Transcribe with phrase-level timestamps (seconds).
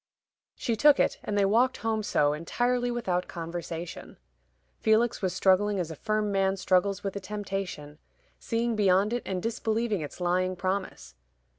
[0.55, 4.17] She took it, and they walked home so, entirely without conversation.
[4.79, 7.99] Felix was struggling as a firm man struggles with a temptation,
[8.39, 11.13] seeing beyond it and disbelieving its lying promise.